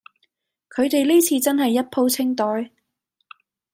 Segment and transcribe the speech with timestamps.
[0.75, 2.71] 佢地呢次真係一鋪清袋